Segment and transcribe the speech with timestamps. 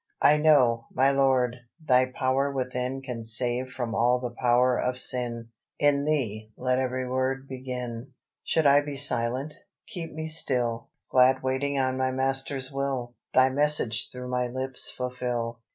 [0.23, 5.49] "I know, my Lord, Thy power within Can save from all the power of sin;
[5.77, 8.13] In Thee let every word begin.
[8.43, 9.53] "Should I be silent?
[9.89, 15.59] Keep me still, Glad waiting on my Master's will: Thy message through my lips fulfil.